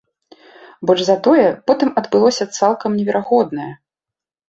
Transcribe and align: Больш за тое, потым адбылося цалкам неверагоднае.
Больш 0.91 1.03
за 1.09 1.17
тое, 1.27 1.45
потым 1.69 1.89
адбылося 2.03 2.51
цалкам 2.59 2.91
неверагоднае. 2.99 3.73